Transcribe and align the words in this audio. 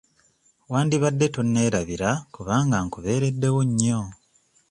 Wandibadde 0.71 1.25
tonneerabira 1.35 2.09
kubanga 2.33 2.77
nkubeereddewo 2.85 3.59
nnyo. 3.69 3.99